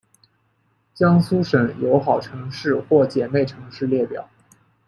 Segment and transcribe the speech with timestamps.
[0.95, 4.27] 江苏省友好城市或姐妹城市列表